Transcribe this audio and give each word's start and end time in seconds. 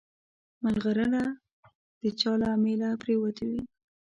مرغلره 0.63 1.23
د 2.01 2.03
چا 2.19 2.31
له 2.41 2.47
امیله 2.55 2.89
پرېوتې 3.01 3.45
وي. 3.51 3.61